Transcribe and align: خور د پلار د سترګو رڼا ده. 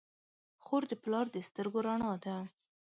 خور 0.63 0.83
د 0.91 0.93
پلار 1.03 1.25
د 1.31 1.37
سترګو 1.47 1.79
رڼا 1.87 2.13
ده. 2.23 2.37